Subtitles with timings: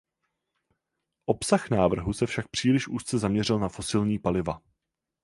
[1.25, 4.61] Obsah návrhu se však příliš úzce zaměřil na fosilní paliva.